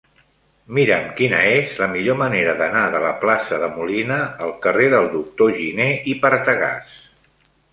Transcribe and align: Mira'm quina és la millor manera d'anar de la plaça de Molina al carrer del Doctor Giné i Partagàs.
Mira'm 0.77 1.03
quina 1.19 1.41
és 1.57 1.75
la 1.81 1.89
millor 1.91 2.17
manera 2.21 2.55
d'anar 2.61 2.81
de 2.95 3.03
la 3.05 3.11
plaça 3.25 3.61
de 3.65 3.69
Molina 3.75 4.19
al 4.47 4.57
carrer 4.67 4.89
del 4.95 5.11
Doctor 5.17 5.55
Giné 5.61 5.89
i 6.15 6.17
Partagàs. 6.25 6.99